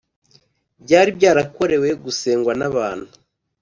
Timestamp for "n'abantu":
2.59-3.09